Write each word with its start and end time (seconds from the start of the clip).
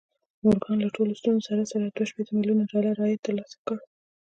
مورګان 0.43 0.77
له 0.85 0.89
ټولو 0.95 1.11
ستونزو 1.19 1.47
سره 1.49 1.63
سره 1.71 1.83
دوه 1.85 2.05
شپېته 2.09 2.31
ميليونه 2.37 2.63
ډالر 2.71 2.95
عايد 3.03 3.19
ترلاسه 3.25 3.57
کړ. 3.65 3.77